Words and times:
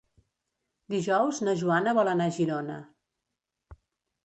Dijous 0.93 1.41
na 1.49 1.55
Joana 1.61 1.95
vol 1.99 2.11
anar 2.15 2.29
a 2.33 2.37
Girona. 2.41 2.81